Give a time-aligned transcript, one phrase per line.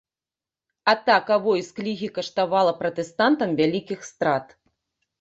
[0.93, 4.61] Атака войск лігі каштавала пратэстантам вялікіх страт.